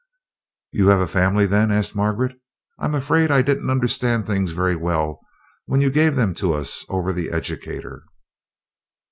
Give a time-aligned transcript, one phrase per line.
[0.71, 2.35] "You have a family, then?" asked Margaret,
[2.79, 5.19] "I'm afraid I didn't understand things very well
[5.67, 8.05] when you gave them to us over the educator."